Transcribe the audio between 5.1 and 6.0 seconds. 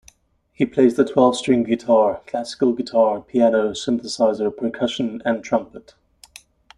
and trumpet.